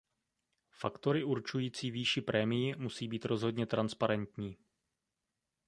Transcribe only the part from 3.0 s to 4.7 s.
být rozhodně transparentní.